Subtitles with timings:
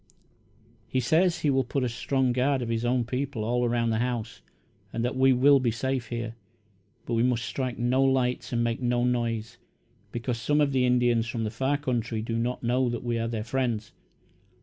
[0.87, 3.99] "He says he will put a strong guard of his own people all around the
[3.99, 4.41] house
[4.91, 6.33] and that we will be safe here,
[7.05, 9.59] but we must strike no lights and make no noise,
[10.11, 13.27] because some of the Indians from the far country do not know that we are
[13.27, 13.91] their friends.